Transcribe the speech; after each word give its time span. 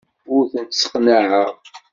Ur 0.33 0.43
tent-sseqnaɛeɣ. 0.51 1.49